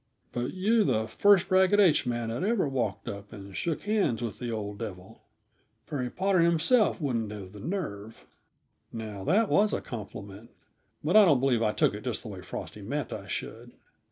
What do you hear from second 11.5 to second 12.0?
I took